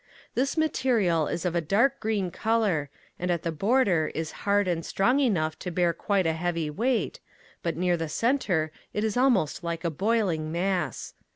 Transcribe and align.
This 0.33 0.57
material 0.57 1.27
is 1.27 1.45
of 1.45 1.53
a 1.53 1.61
dark 1.61 1.99
green 1.99 2.31
color 2.31 2.89
and 3.19 3.29
at 3.29 3.43
the 3.43 3.51
border 3.51 4.11
is 4.15 4.31
hard 4.49 4.67
and 4.67 4.83
strong 4.83 5.19
enough 5.19 5.59
to 5.59 5.69
bear 5.69 5.93
quite 5.93 6.25
a 6.25 6.33
heavy 6.33 6.71
weight, 6.71 7.19
but 7.61 7.77
near 7.77 7.95
the 7.95 8.09
center 8.09 8.71
it 8.95 9.03
is 9.03 9.15
almost 9.15 9.63
like 9.63 9.83
a 9.83 9.91
boiling 9.91 10.51
mass. 10.51 11.13